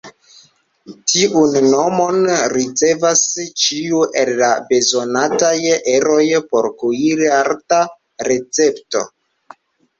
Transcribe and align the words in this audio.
Tiun 1.11 1.57
nomon 1.73 2.17
ricevas 2.55 3.21
ĉiu 3.65 4.01
el 4.23 4.33
la 4.41 4.49
bezonataj 4.73 5.53
eroj 5.95 6.25
por 6.51 6.73
kuir-arta 6.83 7.83
recepto. 8.33 9.09